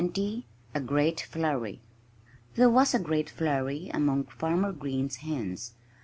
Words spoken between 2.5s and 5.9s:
There was a great flurry among Farmer Green's hens.